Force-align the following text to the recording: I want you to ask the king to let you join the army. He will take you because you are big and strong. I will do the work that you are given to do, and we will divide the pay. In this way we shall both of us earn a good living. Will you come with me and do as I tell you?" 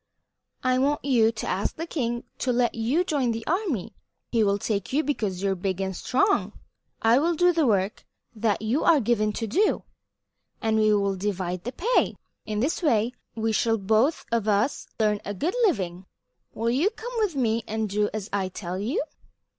I 0.63 0.79
want 0.79 1.05
you 1.05 1.31
to 1.31 1.45
ask 1.47 1.75
the 1.75 1.85
king 1.85 2.23
to 2.39 2.51
let 2.51 2.73
you 2.73 3.03
join 3.03 3.33
the 3.33 3.45
army. 3.45 3.93
He 4.31 4.43
will 4.43 4.57
take 4.57 4.91
you 4.91 5.03
because 5.03 5.43
you 5.43 5.51
are 5.51 5.55
big 5.55 5.79
and 5.79 5.95
strong. 5.95 6.53
I 7.03 7.19
will 7.19 7.35
do 7.35 7.53
the 7.53 7.67
work 7.67 8.03
that 8.33 8.63
you 8.63 8.83
are 8.83 8.99
given 8.99 9.31
to 9.33 9.45
do, 9.45 9.83
and 10.59 10.77
we 10.79 10.91
will 10.95 11.15
divide 11.15 11.65
the 11.65 11.71
pay. 11.71 12.15
In 12.47 12.61
this 12.61 12.81
way 12.81 13.13
we 13.35 13.51
shall 13.51 13.77
both 13.77 14.25
of 14.31 14.47
us 14.47 14.87
earn 14.99 15.21
a 15.23 15.35
good 15.35 15.53
living. 15.67 16.07
Will 16.51 16.71
you 16.71 16.89
come 16.89 17.13
with 17.19 17.35
me 17.35 17.63
and 17.67 17.87
do 17.87 18.09
as 18.11 18.27
I 18.33 18.49
tell 18.49 18.79
you?" 18.79 19.03